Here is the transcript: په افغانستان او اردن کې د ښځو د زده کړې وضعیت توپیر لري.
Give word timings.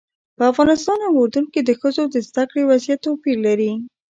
په 0.37 0.43
افغانستان 0.51 0.99
او 1.07 1.13
اردن 1.21 1.45
کې 1.53 1.61
د 1.63 1.71
ښځو 1.79 2.03
د 2.09 2.15
زده 2.27 2.43
کړې 2.49 2.63
وضعیت 2.71 2.99
توپیر 3.07 3.37
لري. 3.47 3.71